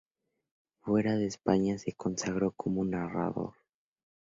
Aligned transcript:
Fuera 0.79 1.15
de 1.15 1.27
España 1.27 1.77
se 1.77 1.93
consagró 1.93 2.53
como 2.53 2.83
narrador. 2.83 3.53